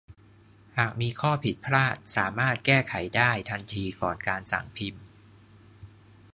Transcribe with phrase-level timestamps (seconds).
[0.77, 5.03] หากมีข้อผิดพลาดสามารถแก้ไขได้ทันทีก่อนการสั่งพิมพ์